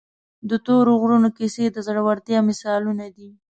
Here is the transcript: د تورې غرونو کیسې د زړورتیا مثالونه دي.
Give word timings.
د 0.49 0.51
تورې 0.65 0.93
غرونو 1.01 1.29
کیسې 1.37 1.65
د 1.71 1.77
زړورتیا 1.87 2.39
مثالونه 2.49 3.05
دي. 3.15 3.29